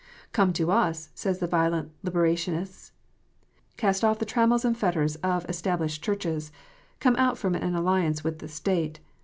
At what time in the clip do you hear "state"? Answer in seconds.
8.47-8.99